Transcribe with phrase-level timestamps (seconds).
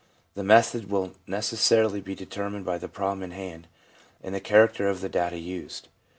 [0.33, 3.67] The method will necessarily be determined by the problem in hand
[4.23, 5.89] and the character of the data used.